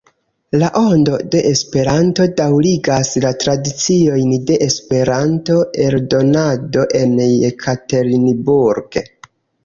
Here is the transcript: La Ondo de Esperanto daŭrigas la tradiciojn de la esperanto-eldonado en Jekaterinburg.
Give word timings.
La 0.61 0.67
Ondo 0.81 1.17
de 1.33 1.41
Esperanto 1.47 2.23
daŭrigas 2.39 3.11
la 3.25 3.31
tradiciojn 3.43 4.31
de 4.47 4.57
la 4.61 4.65
esperanto-eldonado 4.69 6.87
en 7.01 7.13
Jekaterinburg. 7.25 8.99